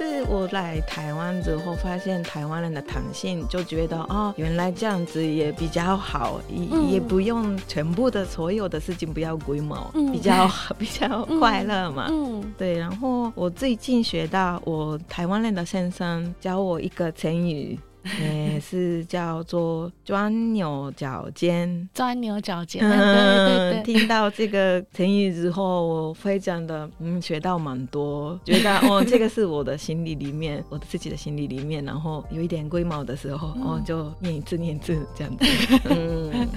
[0.00, 12.06] 可是我来台湾之后，发现台湾人的弹性，就觉得哦，原来这样子也比较好，也、嗯、也不用全部的所有的事情不要规模，嗯、比较 比较快乐嘛。
[12.08, 12.78] 嗯，对。
[12.78, 17.78] 然后我最近学到，我台湾人的先生教我一个成语。
[18.20, 22.82] 也是叫做钻牛角尖，钻牛角尖。
[22.82, 35.44] 嗯，对对对，听到这个成语之后，我非常的嗯学到蛮多，觉得 哦，这个是我的心理里面，我自己的心理里面，然后有一点龟毛的时候，嗯、哦，就念一次念一次这样子。
[35.84, 36.48] 嗯，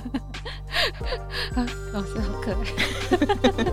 [1.56, 3.72] 啊，老师好可爱。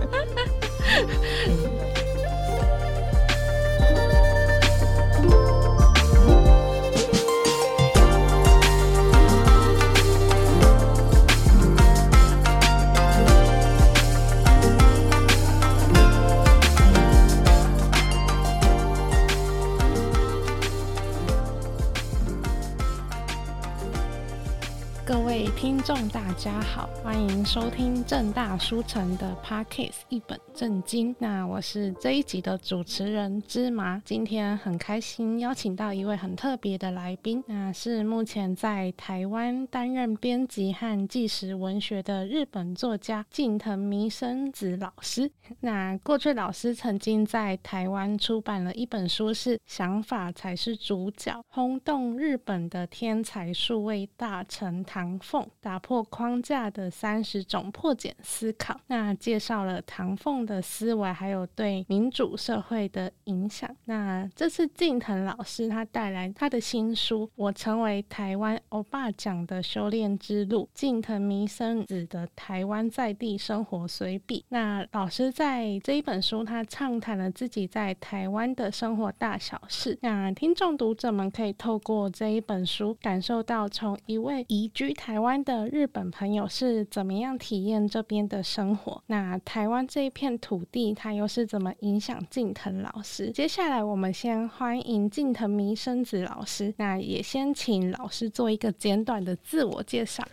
[26.41, 31.15] 家好，欢迎收听正大书城的 Podcast 一本正经。
[31.19, 45.29] 那我是这一集的主持人芝麻，今天很开心邀请到一位很特别的来宾，那是目前在台湾担任编辑和纪实文学的日本作家近藤弥生子老师。
[45.61, 54.71] 那过去老师曾经在台湾出版了一本书，是《想法才是主角》，轰动日本的天才数位大臣。
[54.83, 63.69] 唐凤打破框框架的三十种破茧思考，那介绍了唐凤的思维，还有对民主社会的影响。
[63.83, 74.45] 那这次近藤老师他带来他的新书《我成为台湾欧巴奖的修炼之路》，近藤弥生子的台湾在地生活随笔。
[74.47, 79.97] 那老师在这一本书，他畅谈了自己在台湾的生活大小事。
[80.01, 89.01] 那听众读者们可以透过这一本书，感受到从一位移居台湾的日本朋友是怎么样体验这边的生活？
[89.07, 93.31] 那台湾这一片土地，它又是怎么影响近藤老师？
[93.31, 100.23] 接下来我们先欢迎近藤弥生子老师，那也先请老师做一个简短的自我介绍。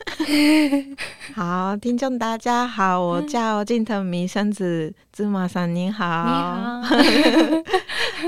[1.35, 6.05] 好，听众大家好，我叫近藤弥生子，芝麻桑您好。
[6.05, 6.31] 你
[6.83, 6.97] 好。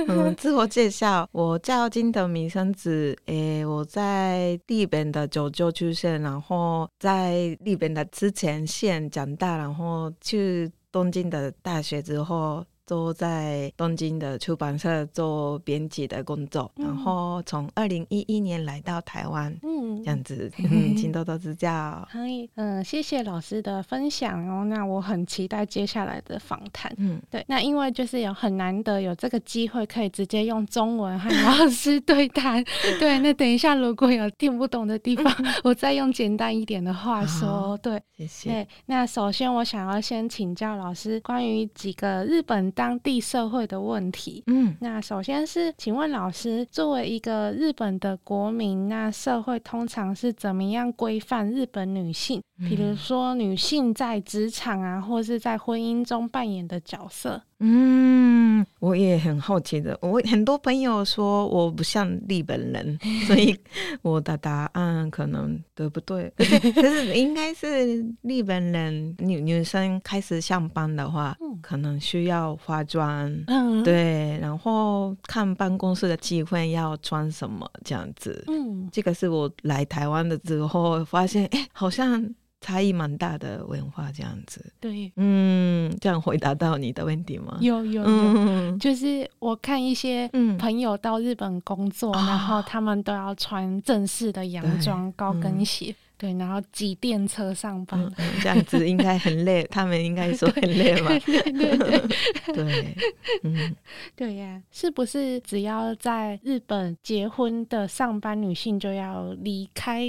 [0.09, 12.65] 嗯，自我介绍，我叫近藤弥生子，诶、欸，我在日本的九州出生，然后在日本的之前县长大，然后去东京的大学之后。
[12.91, 22.05] 都在东京的出版社做编辑的工作，嗯、然后从二零一一年来到台湾，嗯，这样子， 嗯，请多多指教。
[22.11, 24.65] 可以，嗯，谢谢老师的分享哦。
[24.65, 26.93] 那我很期待接下来的访谈。
[26.99, 32.65] 嗯，对，那因为就是有很难得有这个机会，可以直接用中文和老师对谈。
[32.99, 37.49] 对，那等一下如果有听不懂的地方， 我再用简单一点的话说。
[37.49, 38.51] 哦、对，谢谢。
[38.51, 42.69] 对，那首先我想要先请教老师关于几个日本。
[42.81, 52.41] 当地社会的问题，嗯，那首先是，请问老师，作为一个日本的国民，那社会通常是怎么样规范日本女性？
[52.57, 57.43] 比如说女性在职场啊，或是在婚姻中扮演的角色？
[57.63, 59.97] 嗯，我也很好奇的。
[60.01, 62.99] 我很多朋友说我不像日本人，
[63.29, 63.55] 所以
[64.01, 66.33] 我的答案可能对不对？
[66.37, 78.43] 可是，可是应该是日本人女女生开始上班的话，嗯、可能需要化妆，嗯，对，然后看办公室的机会要穿什么这样子。
[78.49, 82.35] 嗯，这个是我来台湾的之后发现，哎，好像。
[82.61, 87.57] 差异蛮大的文化这样子，对，嗯，这样回答到你的问题吗？
[87.61, 90.29] 有有有，嗯、就是我看一些
[90.59, 95.91] 朋友到日本工作，嗯、然后他们都要穿正式的洋装、高跟鞋。
[95.91, 101.09] 嗯对，然后挤电车上班，嗯，这样子应该很累，他们应该说 很累吧？
[101.25, 102.09] 对对对，
[102.53, 102.97] 对，
[103.43, 103.75] 嗯，
[104.15, 110.07] 对呀，是不是只要在日本结婚的上班女性就要离开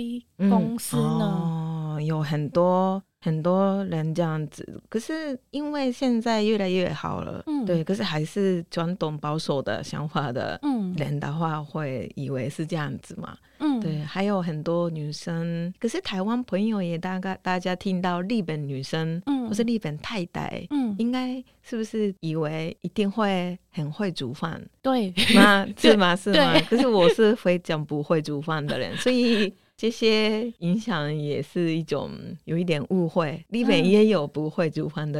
[0.49, 1.21] 公司呢？
[1.21, 1.60] 嗯、哦，
[2.05, 3.01] 有很多。
[3.23, 10.59] 很多人这样子，可是因为现在越来越好了，嗯，对，可是还是传统保守的想法的
[10.97, 24.59] 人的话，会以为是这样子嘛，嗯，对，还有很多女生，可是台湾朋友也大概大家听到日本女生，嗯，或是日本太太，嗯，应该是不是以为一定会很会煮饭？
[24.81, 25.63] 对，吗？
[25.77, 26.15] 是吗？
[26.15, 26.59] 是吗？
[26.67, 29.53] 可是我是非常不会煮饭的人，所以。
[29.81, 32.11] 这些影响也是一种
[32.45, 35.19] 有一点误会，里面也有不会煮饭的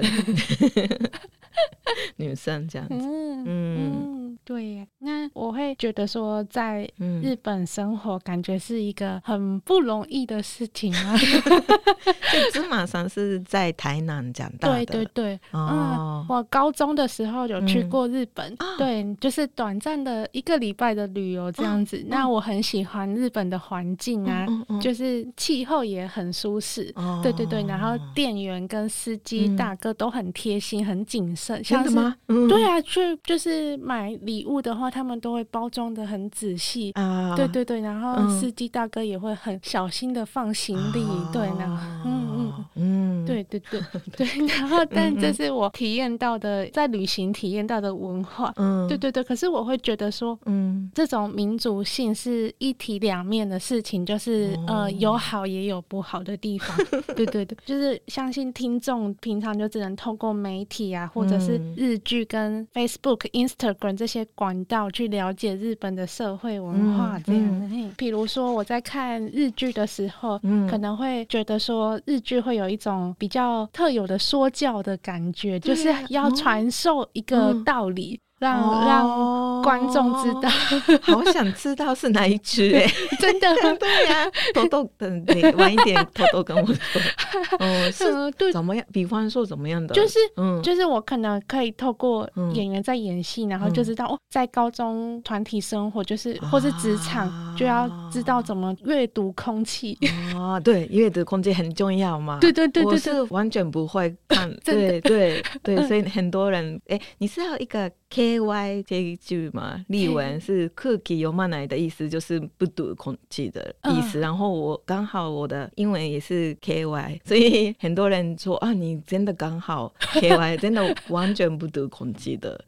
[2.17, 2.93] 女生这样子。
[2.93, 4.20] 嗯嗯，
[4.51, 4.88] 对。
[5.00, 6.89] 那我会觉得说在
[7.21, 11.18] 日本生活，感觉是一个很不容易的事情啊。
[12.31, 15.39] 就芝麻山是在台南长大的，对对对。
[15.51, 21.97] 哦、嗯，我高中的时候有去过日本，嗯、对，就是短暂的一个礼拜的旅游这样子。
[21.97, 24.45] 嗯、那我很喜欢日本的环境啊，
[24.81, 26.92] 就是气候也很舒适。
[26.95, 31.63] 哦、对对对，然后店员跟司机大哥都很贴心，嗯、很谨慎。
[31.63, 32.15] 像什么？
[32.27, 36.91] 嗯、对啊，去就是买礼物的话，他们都会包装的很仔细。
[36.93, 41.01] 啊，对对对，然后司机大哥也会很小心的放行李。
[41.03, 42.51] 啊、对，然后嗯嗯。
[42.75, 43.81] 嗯，对对对
[44.17, 48.51] 对，然后但这是我体验到的，在旅行体验到的文化。
[48.57, 56.75] 嗯，对对对，可是我会觉得说，嗯，这种民族性是一体两面的事情，就是、哦、呃有好也有不好的地方。
[57.15, 67.94] 对对对，就是相信听众平常就只能透过媒体啊，或者是日剧跟 Facebook、Instagram 这些管道去了解日本的社会文化这样。
[67.97, 78.15] 比如说我在看日剧的时候，嗯、可能会觉得说日剧会有一种比较特有的说教的感觉，就是要传授一个道理。
[78.15, 80.49] 嗯让让观众知道，
[81.03, 83.47] 好想知道是哪一只哎，真的。
[83.77, 87.01] 对呀，偷偷等你晚一点偷偷跟我说，
[87.59, 88.51] 哦，是对。
[88.51, 88.83] 怎么样？
[88.91, 89.93] 比方说怎么样的？
[89.93, 99.95] 就是嗯，就是我可能可以透过演员在演戏，然后就知道哦，在高中团体生活就是或是职场就要知道怎么阅读空气。
[100.35, 102.39] 啊，对，阅读空气很重要嘛。
[102.41, 107.91] 对对对对，我是完全不会看，对对对，所以很多人哎，你是要一个。
[108.10, 114.20] K Y 这一句嘛，例文是空気読まない的意思，就是不读空气的意思。
[114.20, 122.58] 然后我刚好我的英文也是 K Y， 所以很多人说啊，你真的刚好 K Y， 真的完全不读空气的。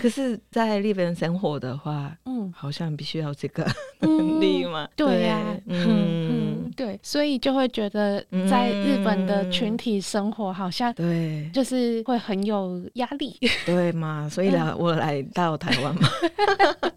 [0.00, 3.66] 可是，在日本生活的话，嗯，好像必须要这个
[4.00, 4.88] 能力嘛。
[4.96, 13.38] 对呀，嗯，对，所以就会觉得在日本的群体生活好像对，就是会很有压力。
[13.66, 14.89] 对嘛，所以呢，我。
[14.95, 16.09] 来到台湾吗？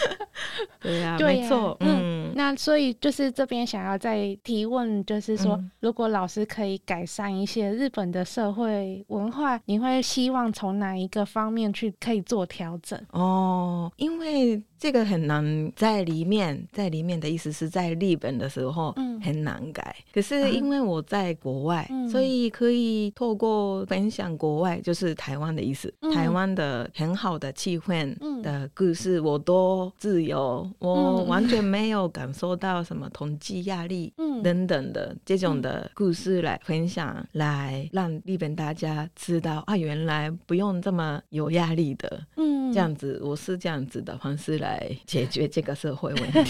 [0.80, 1.76] 对呀，没错。
[1.80, 13.00] 嗯，那所以就是这边想要再提问，就是说，如果老师可以改善一些日本的社会文化，你会希望从哪一个方面去可以做调整？
[13.10, 14.62] 哦，因为。
[14.78, 19.96] 这个很难在里面，在里面的意思是在日本的时候很难改。
[20.00, 34.12] 嗯、可是因为我在国外，嗯、所以可以透过分享国外，就是台湾的意思，嗯、台湾的很好的气氛的故事，我都自由，嗯、我完全没有感受到什么统计压力
[34.42, 44.56] 等等的这种的故事来分享，来让日本大家知道啊，原来不用这么有压力的，嗯，这样子，我是这样子的方式。
[44.56, 46.42] 来解决这个社会问题。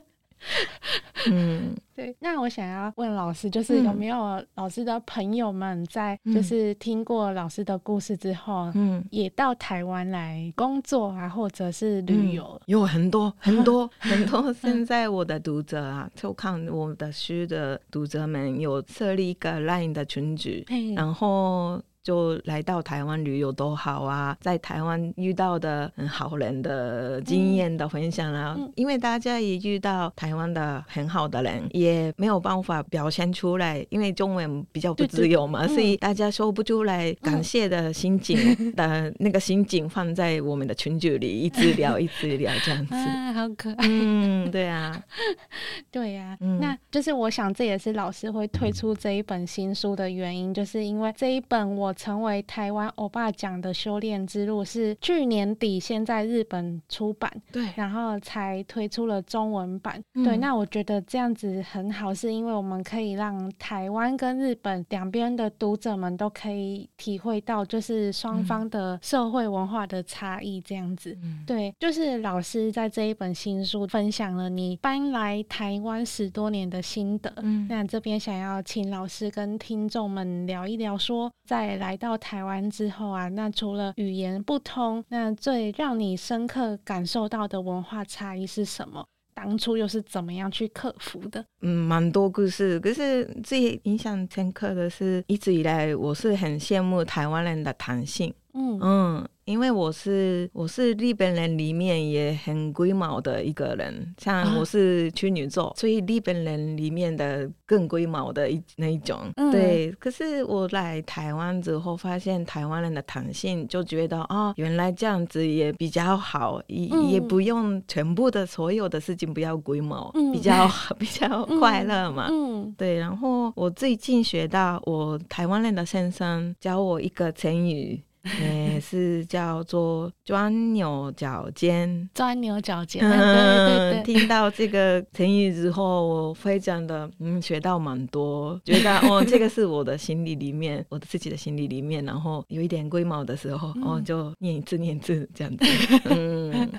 [1.30, 2.14] 嗯， 对。
[2.20, 12.44] 那我想要问老师，就是有没有老师的朋友们在，就是听过老师的故事之后，嗯，也到台湾来工作啊，或者是旅游？
[12.44, 14.52] 嗯、有很多很多 很多。
[14.52, 20.48] 现在我的读者啊，就看我的书的读者们有设立一个 LINE 的群组，
[20.96, 21.80] 然后。
[22.10, 45.00] 就来到台湾旅游多好啊，在台湾遇到的很好人的经验的分享啊，嗯嗯、因为大家也遇到台湾的很好的人，也没有办法表现出来，因为中文比较不自由嘛，对对，所以大家说不出来感谢的心情的那个心情放在我们的群组里，一直聊一直聊这样子， 啊，好可爱，嗯，对啊，
[45.92, 51.94] 对呀、啊，嗯、那就是我想这也是老师会推出这一本新书的原因，就是因为这一本我。
[52.00, 60.02] 成为台湾欧巴奖的修炼之路是去年底先在日本出版，对，然后才推出了中文版。
[60.14, 70.58] 嗯、对，那我觉得这样子很好，是因为我们可以让台湾跟日本两边的读者们都可以体会到，就是双方的社会文化的差异。
[70.62, 77.30] 这样子，嗯、对，就是老师在这一本新书分享了你搬来台湾十多年的心得。
[77.42, 89.04] 嗯，那这边想要请老师跟听众们聊一聊，说在来到台湾之后啊，那除了语言不通，那最让你深刻感受到的文化差异是什么？
[89.34, 91.42] 当初又是怎么样去克服的？
[91.62, 98.32] 嗯，蛮多故事，可是最印象深刻的是，一直以来我是很羡慕台湾人的弹性。
[98.54, 99.28] 嗯嗯。
[99.46, 109.22] 因为我是我是日本人里面也很龟毛的一个人，像我是处女座，啊、所以日本人里面的更龟毛的一那一种。
[109.34, 122.30] 嗯、对，可是我来台湾之后，发现台湾人的弹性，就觉得哦，原来这样子也比较好，也、嗯、也不用全部的所有的事情不要龟毛，嗯、比较 比较快乐嘛。
[122.76, 122.96] 对。
[122.98, 128.00] 然后我最近学到，我台湾人的先生教我一个成语。
[128.40, 133.02] 也 是叫做钻牛角尖，钻牛角尖。
[133.08, 145.64] 嗯，对对对，听到这个成语之后，我非常的嗯学到蛮多，觉得 哦，这个是我的心理里面，我的自己的心理里面，然后有一点龟毛的时候，嗯、哦，就念一次念一次这样子。
[146.04, 146.70] 嗯，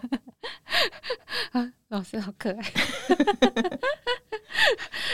[1.52, 2.58] 啊，老师好可爱。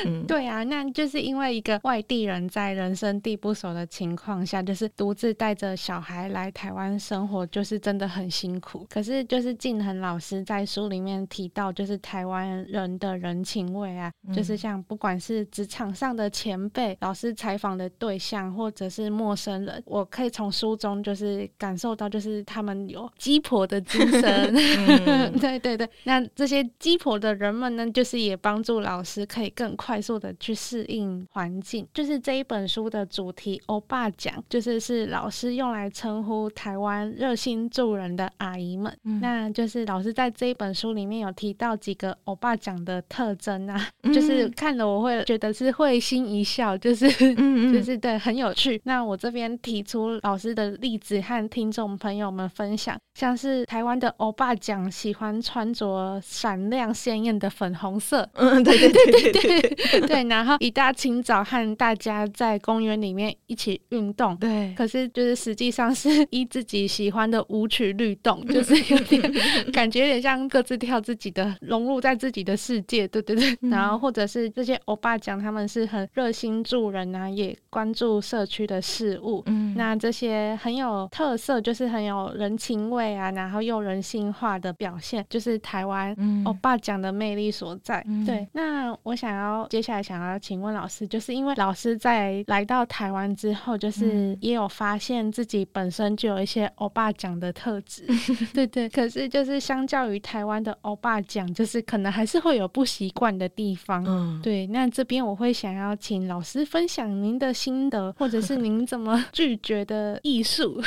[0.06, 8.86] 嗯、对啊，那就是因为一个外地人在人生地不熟的情况下，就是独自带着小孩来台湾生活，就是真的很辛苦。
[8.90, 24.54] 可是就是静恒老师在书里面提到，就是台湾人的人情味啊，嗯、就是像不管是职场上的前辈、老师采访的对象，或者是陌生人，我可以从书中就是感受到，就是他们有鸡婆的精神。
[24.56, 38.96] 嗯、 对对对，那这些鸡婆的人们呢，就是也帮助老师可以更快速的去适应环境，就是这一本书的主题“欧巴讲”，就是是老师用来称呼台湾热心助人的阿姨们。
[39.04, 47.74] 嗯、那就是老师在这一本书里面有提到几个欧巴讲的特征啊，嗯、 就是看了我会觉得是会心一笑，就是嗯嗯。
[47.78, 48.82] 就是对很有趣。
[48.86, 59.62] 那我这边提出老师的例子和听众朋友们分享，像是台湾的欧巴讲喜欢穿着闪亮鲜艳的粉红色，嗯，对对对对。
[59.62, 69.34] 对， 对，然后一大清早和大家在公园里面一起运动，对，可是就是实际上是依自己喜欢的舞曲律动， 就是有点
[69.72, 73.58] 感觉有点像各自跳自己的，融入在自己的世界，对对对。
[73.70, 86.14] 然后或者是这些欧巴讲他们是很热心助人啊，也关注社区的事物，嗯，那这些很有特色，就是很有人情味啊，然后又人性化的表现，就是台湾
[86.44, 88.04] 欧巴讲的魅力所在。
[88.08, 89.38] 嗯、对，那我想。
[89.38, 98.04] 要接下来想要请问老师，就是因为老师在来到台湾之后，就是也有发现自己本身就有一些欧巴讲的特质，
[98.52, 98.90] 对对。
[98.90, 104.04] 可是就是相较于台湾的欧巴讲，就是可能还是会有不习惯的地方。
[104.08, 104.66] 嗯，对。
[104.68, 110.82] 那这边我会想要请老师分享您的心得，或者是您怎么 拒绝的艺术。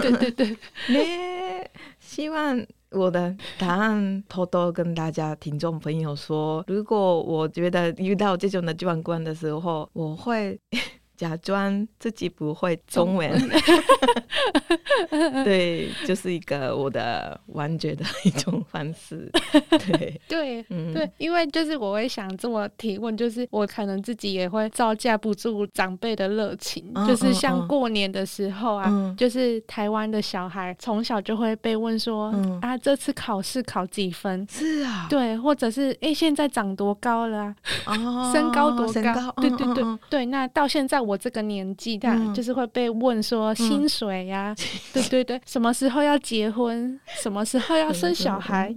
[0.00, 0.56] 对 对对，
[0.88, 2.66] 欸，希望。
[2.92, 10.58] 我的答案偷偷跟大家听众朋友说，如果我觉得遇到这种的状况的时候，我会。
[11.22, 13.30] 假装自己不会中文，
[15.44, 19.30] 对，就是一个我的玩觉的一种方式。
[19.86, 34.44] 对对，嗯，对，因为就是我会想这么提问，就是我可能自己也会招架不住长辈的热情，嗯、就是像过年的时候啊，嗯、就是台湾的小孩从小就会被问说、嗯、啊，这次考试考几分？
[34.50, 37.56] 是啊，对，或者是哎、欸，现在长多高了、啊？
[37.86, 39.30] 哦， 身高多高？
[39.36, 41.11] 对对对对，那到现在我。
[41.12, 44.54] 我这个年纪，但就是会被问说薪水 呀，
[44.94, 48.74] 对对对，什么时候要结婚，什么时候要生小孩，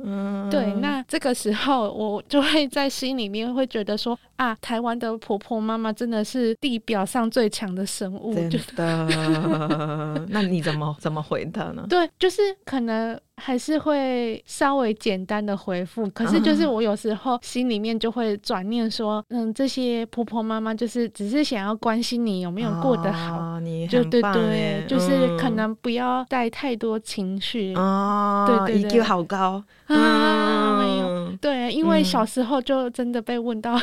[0.52, 10.26] 对，那这个时候我就会在心里面会觉得说啊，台湾的婆婆妈妈真的是地表上最强的生物，真的。
[10.28, 11.86] 那你怎么怎么回答呢？
[11.90, 13.18] 对，就是可能。
[13.38, 33.82] 还是会稍微简单的回复，可是就是我有时候心里面就会转念说，嗯，这些婆婆妈妈就是只是想要关心你有没有过得好，哦、你就对对，就是可能不要带太多情绪哦，对对对，IQ 好高啊，没有，对，因为小时候就真的被问到、嗯。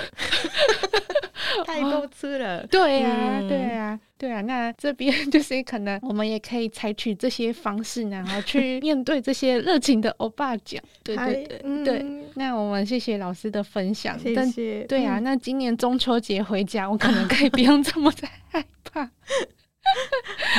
[1.65, 4.41] 太多次了，哦、 对呀、啊，嗯、对呀、啊，对啊。
[4.43, 10.83] 那这边就是可能我们也可以采取这些方式，然后去面对这些热情的欧巴奖。
[11.03, 12.05] 对对对、嗯、对。
[12.35, 14.85] 那我们谢谢老师的分享，谢谢。
[14.85, 19.11] 对啊，那今年中秋节回家，我可能可以不用这么的害怕。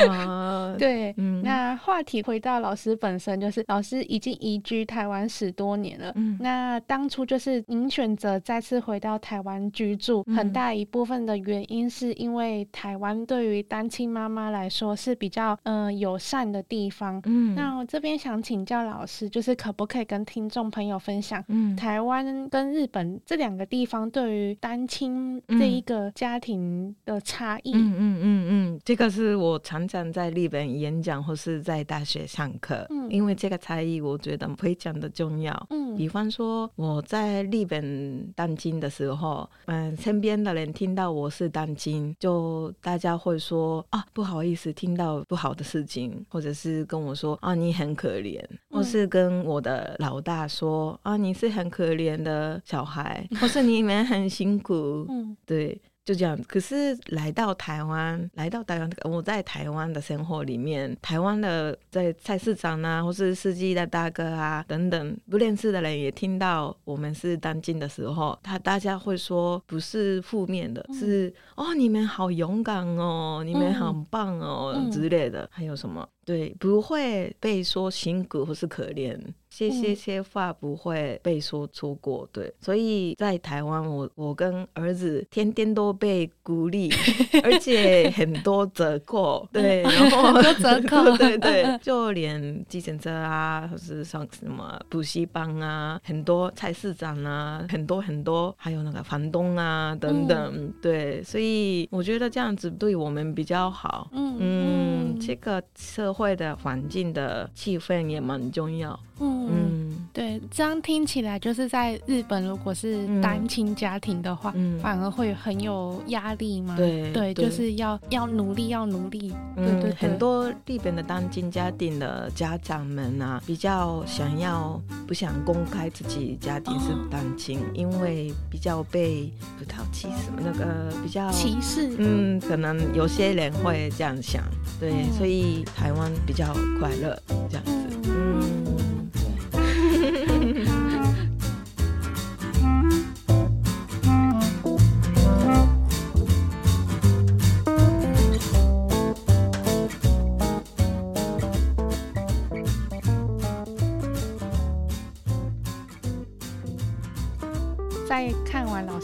[0.08, 6.12] 啊，对，嗯、那话题回到老师本身，就是老师已经移居台湾十多年了。
[6.16, 17.20] 嗯，那当初就是您选择再次回到台湾居住，嗯、很大一部分的原因是因为台湾对于单亲妈妈来说是比较嗯、呃、友善的地方。
[17.26, 27.74] 嗯，那我这边想请教老师，就是可不可以跟听众朋友分享，嗯，台湾跟日本这两个地方对于单亲这一个家庭的差异？
[27.74, 29.24] 嗯嗯嗯嗯，这个是。
[29.24, 35.54] 是我常常在日本演讲或是在大学上课，嗯，因为这个差异我觉得非常的重要。
[35.70, 55.80] 嗯，比方说我在日本当经的时候，嗯，身边的人听到我是当经，就大家会说啊，不好意思，听到不好的事情，或者是跟我说啊，你很可怜，或是跟我的老大说啊，你是很可怜的小孩，或是你们很辛苦，嗯，对。
[56.06, 76.06] 就这样，可是来到台湾，来到台湾，我在台湾的生活里面，台湾的在菜市场啊，或是司机的大哥啊等等，不认识的人也听到我们是当今的时候，他大家会说不是负面的，嗯、是哦，你们好勇敢哦，你们很棒哦、嗯、之类的，还有什么？
[76.26, 79.18] 对，不会被说辛苦或是可怜，
[79.50, 82.28] 这些些话不会被说错过。
[82.32, 86.90] 对，所以在台湾，我我跟儿子天天都被鼓励，
[87.44, 89.48] 而且很多折扣。
[89.52, 100.54] 对， 然后很多折 扣，对对，就连计程车啊，或是上什么补习班啊，很多菜市场啊，很多很多，还有那个房东啊等等。
[100.56, 104.10] 嗯、对，所以我觉得这样子对我们比较好。
[104.14, 108.98] 嗯嗯，这个社会的环境的气氛也蛮重要。
[109.20, 116.78] 嗯，嗯对，这样听起来就是在日本，如果是单亲家庭的话，嗯、反而会很有压力嘛。
[116.78, 119.34] 对对，就是要要努力，要努力。
[119.58, 131.96] 嗯、对，对对，很多日本的单亲家庭的家长们啊，比较想要不想公开自己家庭是单亲，哦、因为比较被不讨气什么那个比较歧视。
[131.98, 134.44] 嗯，可能有些人会这样想。
[134.80, 137.74] 对，嗯、所以台湾比较快乐这样子。
[138.04, 138.63] 嗯。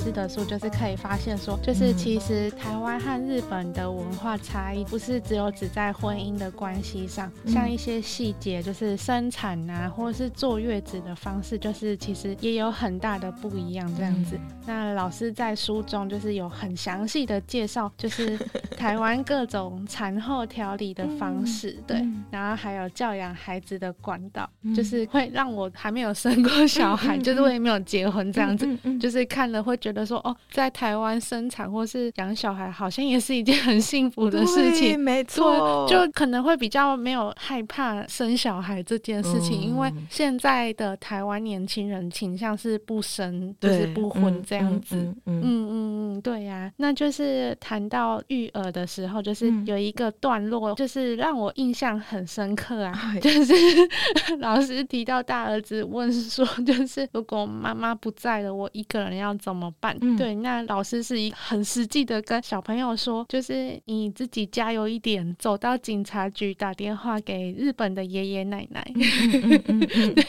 [0.09, 14.35] 师的书，就是可以发现说，就是其实台湾和日本的文化差异，不是只有只在婚姻的关系上，像一些细节，就是生产啊，或者是坐月子的方式，就是其实也有很大的不一样这样子。
[14.65, 18.37] 那老师在书中就是有很详细的介绍，就是
[18.75, 28.67] 台湾各种产后调理的方式，对，然后还有教养孩子的管道，就是会让我还没有生过小孩，就是我也没有结婚这样子。
[28.99, 34.99] 就是看了会觉得说，哦，在台湾生产或是养小孩，好像也是一件很幸福的事情。
[34.99, 44.95] 没错，就可能会比较没有害怕生小孩这件事情，嗯、因为现在的台湾年轻人倾向是不生，就是不婚这样子。
[44.95, 45.69] 嗯嗯嗯
[46.15, 46.71] 嗯，对呀、啊。
[46.77, 53.53] 那就是谈到育儿的时候，就是有一个段落，就是让我印象很深刻啊，嗯、 就是
[54.39, 59.88] 老师提到大儿子问说， 就是如果妈妈不在了，我一个人要怎么办？
[60.01, 68.85] 嗯、对，那老师是一很实际的跟小朋友说，就是你自己加油一点，走到警察局打电话给日本的爷爷奶奶。
[68.95, 70.25] 对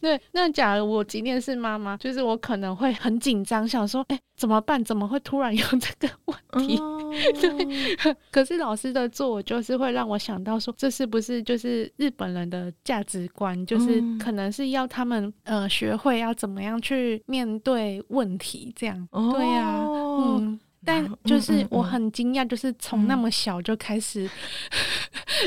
[0.00, 4.82] 对，那假如我今天是妈妈，就是我可能会很紧张，想说，哎、欸，怎么办？
[4.82, 6.76] 怎么会突然有这个问题？
[6.78, 13.64] 哦、 对，可是老师的做，就是会让我想到说，这是不是就是日本人的价值观？
[13.66, 17.60] 就是可能是要他们呃学会要怎么样去面。
[17.62, 24.30] 对问题这样，哦、对呀、啊，嗯，但就是我很惊讶，就是从那么小就开始、嗯、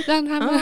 [0.06, 0.60] 让他们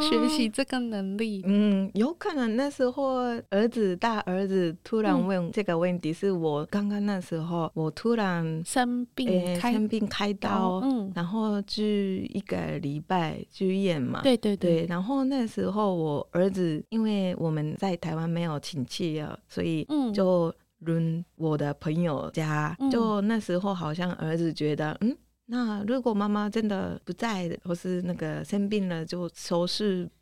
[0.00, 1.42] 学习这个能力。
[1.46, 3.18] 嗯，有可能那时候
[3.50, 20.52] 儿子大儿子突然问这个问题，是我刚刚那时候我突然生病，生病开刀，嗯，然后去一个礼拜住院嘛，对对对，对，然后那时候我儿子因为我们在台湾没有亲戚啊，所以就。
[20.84, 25.16] 轮我的朋友家，就那时候好像儿子觉得，嗯，
[25.46, 29.66] 那如果妈妈真的不在，或是那个生病了，就说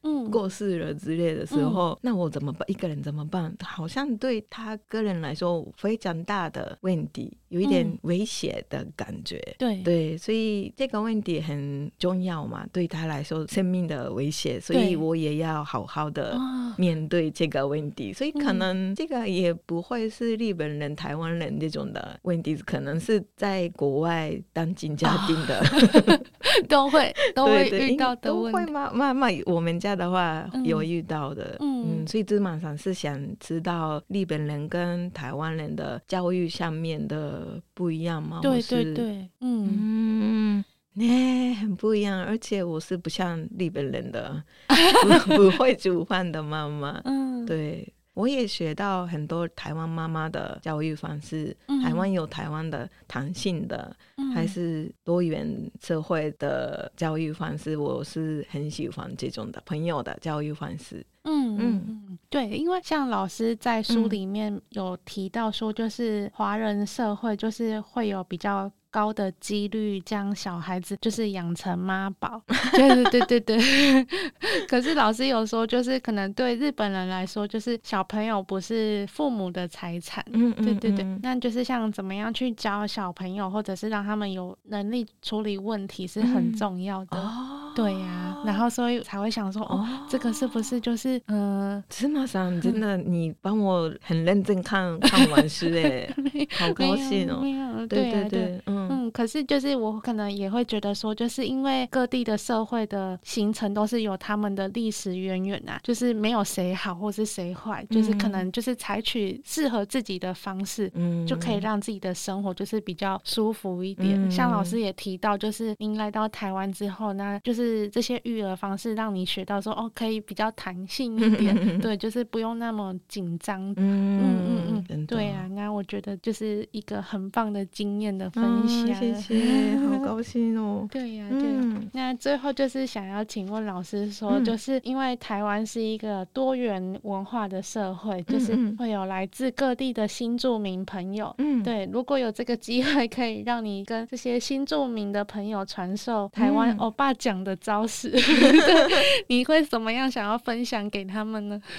[0.02, 2.68] 是过世了之类的时候，那我怎么办？
[2.70, 3.54] 一个人怎么办？
[3.62, 7.36] 好像对他个人来说非常大的问题。
[7.48, 16.38] 有一点危险的感觉，嗯、对对，所以这个问题很重要嘛，对他来说生命的威胁，所以我也要好好的
[16.78, 18.12] 面对这个问题。
[18.12, 26.20] 所以可能这个也不会是日本人、嗯、台湾人这种的问题，可能是在国外当 金家丁的、哦、
[26.68, 28.58] 都会都会遇到的问题。
[28.58, 28.90] 都会吗？
[28.92, 37.60] 妈妈，我们家的话有遇到的，嗯，嗯，所以芝麻上是想知道日本人跟台湾人的教育上面的。
[37.72, 38.40] 不一样吗？
[38.42, 44.42] 对对对，嗯嗯，那、欸、很不一样，而且我是不像日本人的
[45.26, 47.00] 不不会煮饭的妈妈。
[47.06, 51.56] 嗯，对，我也学到很多台湾妈妈的教育方式。
[51.68, 55.48] 嗯、台湾有台湾的弹性的，嗯、还是多元
[55.80, 61.04] 社会的教育方式，我是很喜欢这种的朋友的教育方式。
[61.24, 68.70] 嗯嗯嗯，对，因为像老师在书里面有提到说，就是华人社会就是会有比较。
[68.90, 74.06] 高的几率将小孩子就是养成妈宝，对对对对对。
[74.68, 80.24] 可是老师有说，就是可能对日本人来说，就是小朋友不是父母的财产。
[80.32, 81.04] 嗯对对对。
[81.22, 87.18] 那就是像怎么样去教小朋友，或者是让他们有能力处理问题是很重要的。
[87.18, 87.49] 哦。
[87.82, 88.26] 对呀。
[88.42, 96.08] 然后所以才会想说，哦，这个是不是就是嗯，芝麻さん真的，你帮我很认真看看完书哎，
[96.58, 97.42] 好高兴哦。
[97.86, 98.88] 对对对，嗯。
[98.90, 114.10] 嗯，可是就是我可能也会觉得说，就是因为各地的社会的形成都是有他们的历史渊源啊，就是没有谁好或是谁坏，就是可能就是采取适合自己的方式，嗯，就可以让自己的生活就是比较舒服一点。
[114.26, 123.60] 嗯、像老师也提到，就是您来到台湾之后，那就是这些育儿方式让你学到说，哦，可以比较弹性一点， 嗯、对，就是不用那么紧张。
[123.76, 128.88] 嗯嗯嗯嗯，对啊，那我觉得就是一个很棒的经验的分享。
[128.88, 130.86] 嗯、谢谢，好 高兴哦。
[130.90, 131.88] 对呀、啊，对、嗯。
[131.92, 141.34] 那最后就是想要请问老师说，嗯、就是因为台湾是一个多元文化的社会，嗯、就是会有来自各地的新住民朋友。
[141.38, 141.88] 嗯，对。
[141.92, 148.90] 如果有这个机会，可以让你跟这些新住民的朋友传授台湾欧巴讲的招式，嗯、
[149.28, 151.60] 你会怎么样想要分享给他们呢？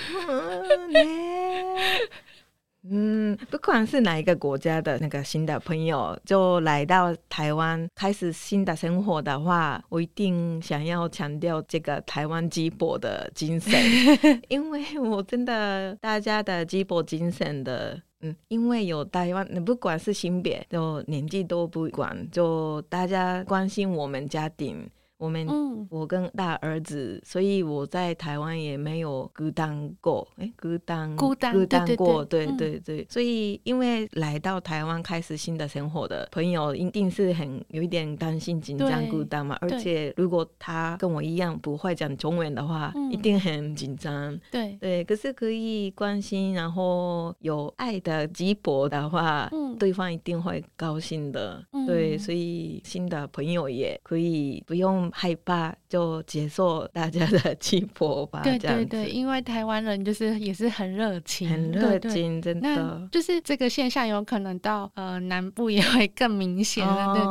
[2.89, 13.79] 嗯，不管是哪一个国家的那个新的朋友，就来到台湾开始新的生活的话，我一定想要强调这个台湾鸡婆的精神，
[14.49, 24.89] 因为我真的大家的鸡婆精神的，嗯，因为有台湾，不管是性别，就年纪都不管，就大家关心我们家庭。
[25.21, 33.07] 我们，嗯、我跟大儿子，所以我在台湾也没有孤单过，哎、欸，孤单，孤单，孤单过，对对对，对对对。
[33.07, 39.55] 所以，因为来到台湾开始新的生活的朋友，一定是很有一点担心、紧张、孤单嘛。
[39.61, 44.35] 而且，如果他跟我一样不会讲中文的话，嗯、一定很紧张。
[44.49, 51.63] 对对，可是可以关心，然后有爱的鸡婆的话，嗯、对方一定会高兴的。
[51.73, 55.10] 嗯、对，所以新的朋友也可以不用。
[55.11, 58.41] 害怕就接受大家的 气魄吧。
[58.43, 63.07] 对对对，因为台湾人就是也是很热情，很热情，真的。
[63.11, 67.13] 就是这个现象有可能到呃南部也会更明显了。
[67.13, 67.23] 对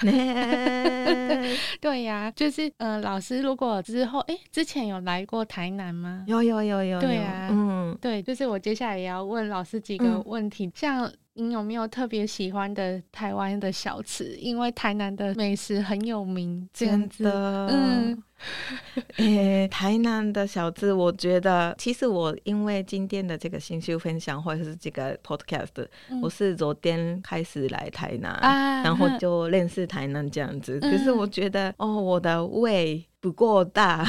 [0.00, 6.24] 对对， 对呀，就是呃老师，如果之后哎之前有来过台南吗？
[6.26, 7.00] 有有有有。
[7.00, 11.10] 对啊，嗯，对，就是我接下来也要问老师几个问题，像。
[11.40, 14.36] 你有没有特别喜欢的台湾的小吃？
[14.36, 17.68] 因为台南的美食很有名，真的。
[17.68, 18.22] 嗯，
[19.18, 30.80] 诶、欸，台南的小吃，我觉得其实我因为今天的这个新秀分享或者是这个 podcast，、嗯、我是昨天开始来台南，啊、然后就认识台南这样子。
[30.82, 34.04] 嗯、可是我觉得，哦，我的胃不够大，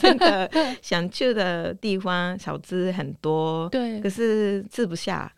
[0.00, 0.48] 真 的
[0.80, 5.32] 想去的地方小吃很多，对，可是吃不下。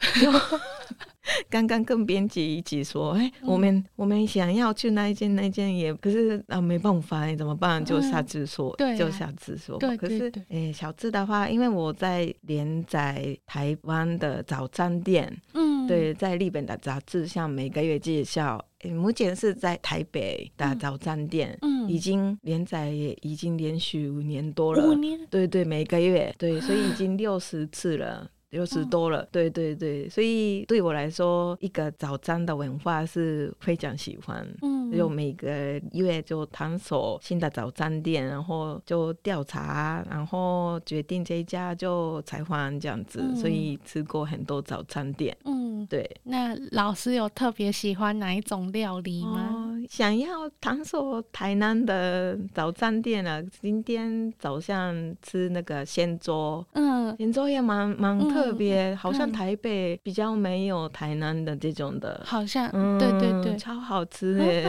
[1.48, 7.84] 刚刚跟编辑一起说，哎、我们我们想要去那一间那一间也，可是啊没办法，你怎么办？
[7.84, 9.78] 就下次说，嗯、就下次说。
[9.78, 28.30] 对，可是哎、欸，小智的话，因为我在连载台湾的早餐店，嗯，对，在日本的杂志上每个月介绍，欸，目前是在台北的早餐店，嗯，已经连载也已经连续五年多了，五年，对对，每个月，对，所以已经六十次了。
[28.50, 34.46] 六十多了，对对对，所以对我来说，一个早餐的文化是非常喜欢。
[34.62, 35.48] 嗯，就每个
[35.92, 43.20] 月就探索新的早餐店，然后就调查，然后决定这一家就采访这样子。
[43.22, 45.36] 嗯、所以吃过很多早餐店。
[45.44, 46.10] 嗯，对。
[46.24, 49.48] 那老师有特别喜欢哪一种料理吗？
[49.52, 58.39] 哦、想要探索台南的早餐店啊，今天早上吃那个鲜粥，嗯，鲜粥也蛮蛮特。
[58.42, 64.66] 特别好像台北比较没有台南的这种的，好像，对对对，超好吃耶，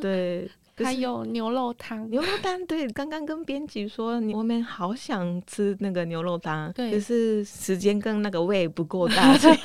[0.00, 0.48] 对。
[0.82, 2.08] 还有牛肉汤。
[2.10, 9.56] 牛肉汤对，刚刚跟编辑说，我们好想吃那个牛肉汤，对，可是时间跟那个胃不够大， 所以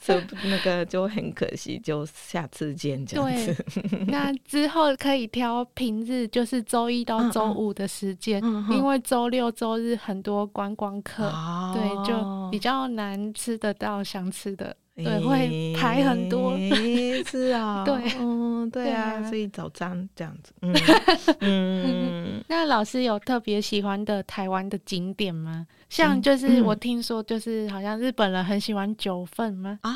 [0.00, 3.64] 所以那个就很可惜，就下次见这样子。
[4.08, 14.74] 那之后可以挑平日，就是周一到周五的时间，嗯嗯、因为周六周日很多观光客，哦、对，就比较难吃得到想吃的。
[15.04, 16.56] 对，会排很多，
[17.26, 20.74] 是啊， 对，嗯，对啊，所以早餐这样子，嗯
[21.40, 22.44] 嗯。
[22.50, 25.66] 那老师有特别喜欢的台湾的景点吗？
[25.88, 29.78] 像就是我听说，就是好像日本人很喜欢九份吗？
[29.82, 29.92] 啊，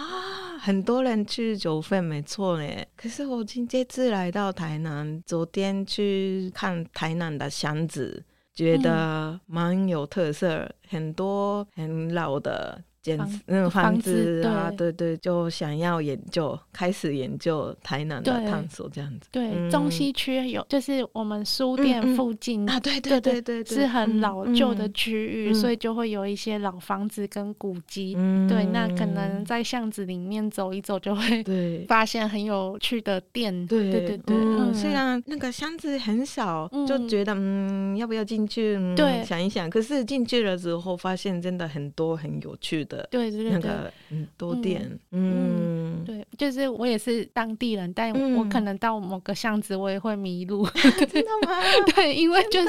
[0.60, 2.66] 很多人去九份，没错呢。
[2.94, 8.22] 可是我今这次来到台南，昨天去看台南的巷子，
[8.54, 12.82] 觉得蛮有特色，很多很老的。
[13.02, 19.28] 建那个房子啊，对对，就想要研究，开始研究台南的探索这样子。
[19.32, 28.14] 对，中西区有，就是我们书店附近啊，对对对对，是很老旧的区域，所以就会有一些老房子跟古迹。
[28.48, 31.44] 对，那可能在巷子里面走一走，就会
[31.88, 33.66] 发现很有趣的店。
[33.66, 38.78] 对对对对，虽然那个巷子很小，就觉得嗯，要不要进去？
[38.94, 39.68] 对，想一想。
[39.68, 42.91] 可是进去了之后，发现真的很多很有趣的。
[43.10, 43.70] 对对对，
[44.10, 50.66] 嗯，多店，嗯，嗯对，就是我也是当地人，但我可能到某个巷子，我也会迷路。
[50.82, 51.60] 真的吗？
[51.94, 52.68] 对，因为就是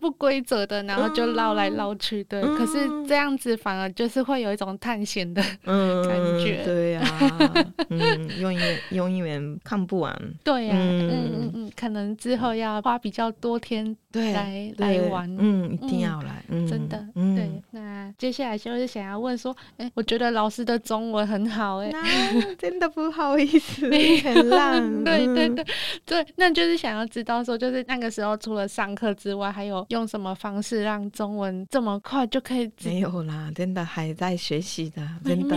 [0.00, 2.40] 不规则的，然后就绕来绕去，对。
[2.42, 6.62] 可是这样子反而就是会有一种探险的 感觉。
[6.64, 7.02] 对呀，
[7.90, 10.14] 嗯，永远永远看不完。
[10.44, 17.62] 对呀，嗯嗯嗯，可能之后要花比较多天来来玩，嗯，一定要来，真的，对。
[17.70, 19.54] 那接下来就是想要问说。
[19.78, 21.90] 哎，我觉得老师的中文很好哎，
[22.58, 23.88] 真的不好意思，
[24.24, 24.82] 很烂。
[25.04, 25.64] 对对对
[26.04, 32.70] 对，那就是想要知道说，就是那个时候除了上课之外，还有用什么方式让中文这么快就可以？
[32.84, 35.56] 没有啦，真的还在学习的，真的。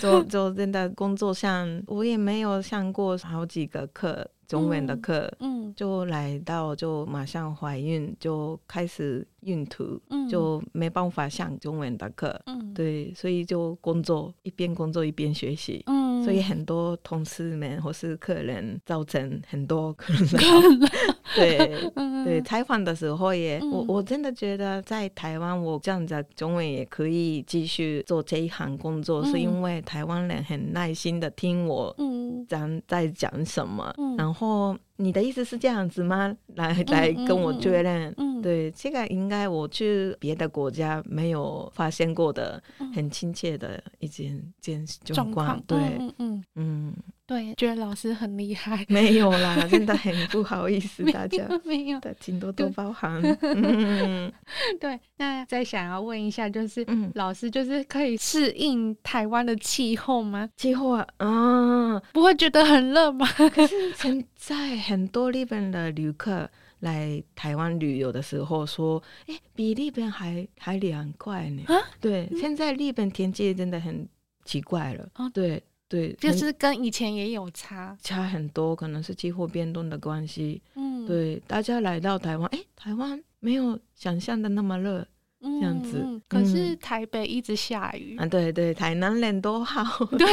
[0.00, 4.26] 就就真的工作上，我也没有上过好几个课。
[4.52, 20.38] 中文的课，嗯，就来到就马上怀孕，就开始孕吐，嗯，就没办法上中文的课，嗯，对，所以就工作，一边工作一边学习，嗯，所以很多同事们或是客人造成很多困扰，
[21.36, 21.90] 对，
[22.24, 34.52] 对，采访的时候也，我我真的觉得在台湾，我这样子中文也可以继续做这一行工作，是因为台湾人很耐心的听我，嗯，讲在讲什么，然后。
[34.52, 36.36] 哦，你的意思是这样子吗？
[36.56, 38.10] 来来跟我确认。
[38.18, 42.62] 嗯，嗯，嗯，对，这个应该我去别的国家没有发现过的，
[42.94, 45.60] 很亲切的一件件状况。
[45.66, 45.78] 对，
[46.18, 46.94] 嗯，嗯。
[47.32, 48.84] 对，觉得老师很厉害。
[48.88, 53.22] 没有啦，真的 很不好意思，大家没有，请多多包涵。
[53.40, 54.30] 嗯
[54.78, 60.50] 对，那再想要问一下，就是、嗯、老师就是可以适应台湾的气候吗？
[60.58, 63.26] 气候啊，嗯，不会觉得很热吗？
[63.54, 71.62] 可是现在很多日本的旅客来台湾旅游的时候说，哎，比日本还还凉快呢。
[71.68, 74.06] 啊，对，现在日本天气真的很
[74.44, 75.08] 奇怪了。
[75.16, 75.62] 哦，对。
[75.92, 80.62] 对，就是跟以前也有差，差很多，可能是气候变动的关系。
[80.74, 85.06] 嗯，对，大家来到台湾，哎，台湾没有想象的那么热，
[85.42, 86.22] 嗯、这样子、嗯。
[86.26, 88.16] 可是台北一直下雨。
[88.16, 90.02] 啊，对对，台南人都好。
[90.16, 90.26] 对，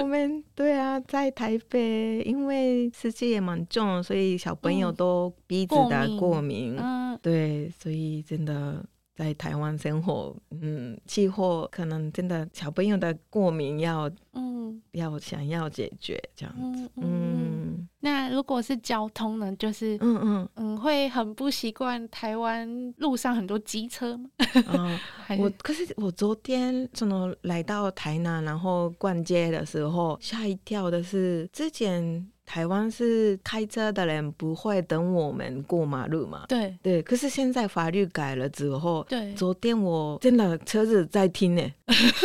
[0.00, 6.74] 我们对啊，在台北，因为湿气也蛮重，所以小朋友都鼻子的过敏。
[6.78, 8.82] 嗯，对，所以真的。
[9.18, 24.30] 在台湾生活，嗯，气候可能真的小朋友的过敏要，嗯，要想要解决这样子，嗯，嗯，那如果是交通呢，就是，嗯嗯嗯，会很不习惯台湾路上很多机车吗？
[24.72, 24.96] 嗯，
[25.40, 32.24] 我可是我昨天怎么来到台南，然后逛街的时候，吓一跳的是之前。
[32.48, 36.46] 台湾是开车的人不会等我们过马路嘛？
[36.48, 36.74] 对。
[36.82, 37.02] 对。
[37.02, 41.62] 可是现在法律改了之后，对，昨天我真的车子在听呢，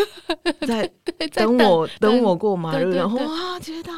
[0.66, 0.90] 在
[1.34, 3.92] 等我等我过马路，然后啊，觉得。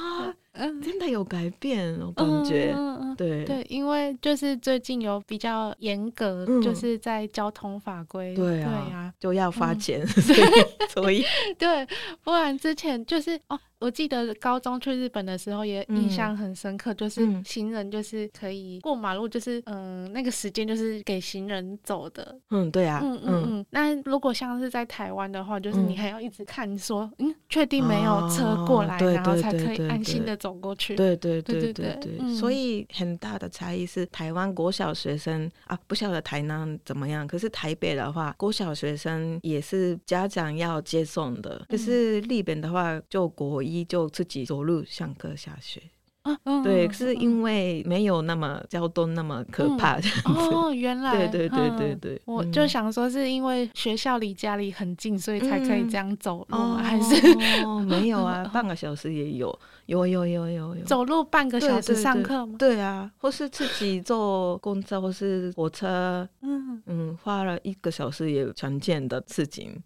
[0.57, 2.73] 嗯，真的有改变，我感觉，
[3.17, 3.43] 对。
[3.43, 10.39] 对，因为就是最近有比较严格，就是在交通法规，对啊，就要罚钱，所以
[10.87, 11.25] 所以。
[11.59, 11.85] 对，
[12.23, 23.45] 不然之前就是哦，我记得高中去日本的时候也印象很深刻，就是行人就是可以过马路，就是嗯，那个时间就是给行人走的，嗯，对啊，嗯嗯。
[23.47, 30.95] 嗯，那如果像是在台湾的话，就是你还要一直看说，嗯，确定没有车过来，哦、然后才可以安心的走过去。
[30.95, 45.81] 对对对对对，对，对，所以很大的差异是台湾国小学生啊，不晓得台南怎么样，可是台北的话，国小学生也是家长要接送的，可是日本的话，就国一就自己走路上课下学。
[46.25, 50.49] 啊，对，是因为没有那么交通那么可怕这样子。
[50.55, 57.15] 哦，原来，对对对对对，我就想说是因为学校离家里很近，所以才可以这样走路，还是？
[57.63, 60.83] 哦，没有啊， 半个小时也有，有有有有有。
[60.83, 62.55] 走路半个小时上课吗？
[62.57, 69.79] 对啊，或是自己坐公车或是火车，嗯嗯，花了一个小时也常见的事情。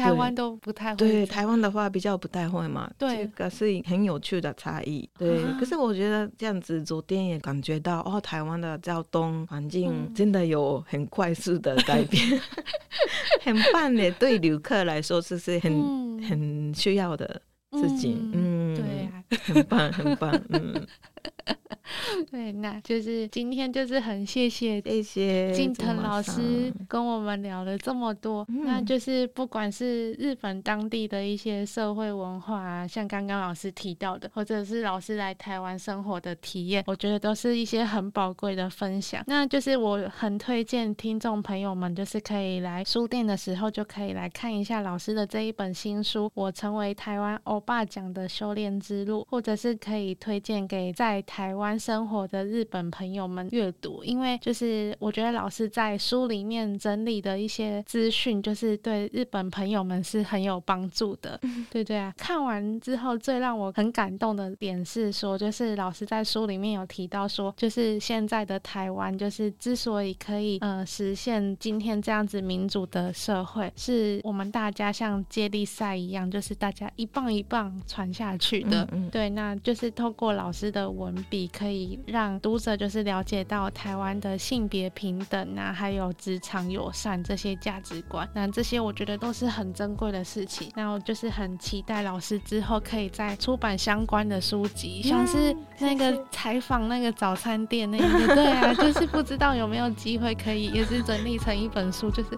[0.00, 5.08] 台湾都不太会，对，台湾的话比较不太会嘛，对，这个是很有趣的差异。
[5.18, 12.40] 对， 可是我觉得这样子，昨天也感觉到哦，台湾的交通环境真的有很快速的改变，
[13.42, 17.40] 很棒的，对旅客来说这是很很需要的
[17.72, 18.30] 事情。
[18.32, 20.86] 嗯，对啊，很棒，很棒，嗯。
[22.30, 28.46] 对，那就是今天就是很谢谢这些近藤老师跟我们聊了这么多。
[28.48, 39.24] 嗯、那就是不管是日本当地的一些社会文化啊，像刚刚老师提到的，或者是老师来台湾生活的体验，我觉得都是一些很宝贵的分享。
[39.26, 61.38] 那就是我很推荐听众朋友们，就是可以来书店的时候就可以来看一下老师的这一本新书《我成为台湾欧巴讲的修炼之路》，或者是可以推荐给在台湾生活的日本朋友们阅读，因为就是我觉得老师在书里面整理的一些资讯，就是对日本朋友们是很有帮助的。
[61.42, 78.82] 嗯、对对啊，看完之后最让我很感动的点是说，就是老师在书里面有提到说，就是现在的台湾，就是之所以可以呃实现今天这样子民主的社会，是我们大家像接力赛一样，就是大家一棒一棒传下去的。
[78.92, 81.98] 嗯嗯对，那就是透过老师的文笔可以。
[82.06, 90.70] 让读者就是了解到台湾的性别平等啊，还有职场友善这些价值观，那这些我觉得都是很珍贵的事情。
[90.76, 102.30] 那我就是很期待老师之后可以再出版相关的书籍，像是那个采访那个早餐店那个，对啊，就是不知道有没有机会可以也是整理成一本书，就是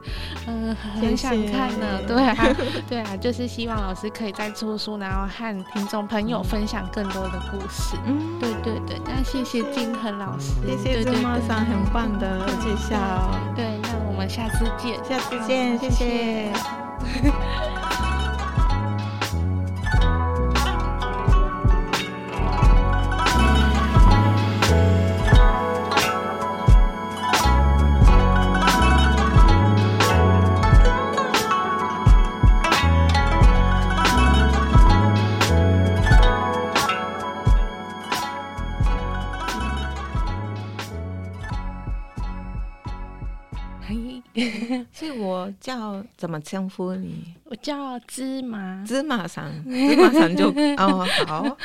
[0.46, 2.56] 嗯很想看呢，对啊，
[2.88, 7.96] 对啊，就是希望老师可以再出书，然后和听众朋友分享更多的故事。
[8.06, 13.30] 嗯，对对对，那谢谢金恒老师，谢谢金茂桑很棒的介绍。
[13.54, 16.52] 对，那我们下次见，下次见，谢谢。
[45.60, 47.34] 叫怎么称呼你？
[47.44, 51.56] 我叫芝麻，芝麻桑，芝麻上就哦好。